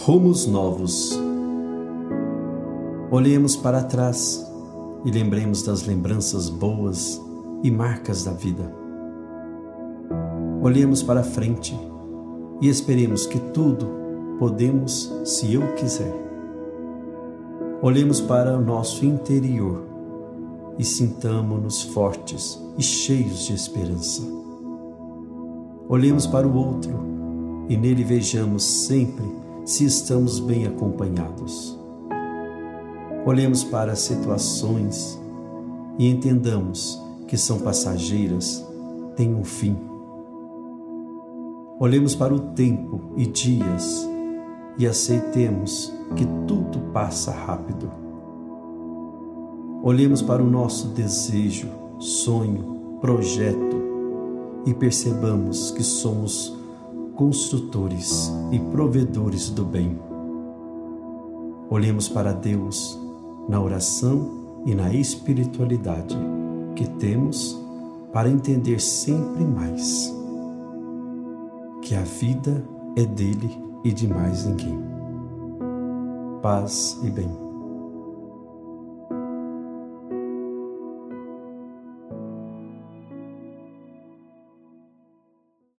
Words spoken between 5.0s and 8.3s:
e lembremos das lembranças boas e marcas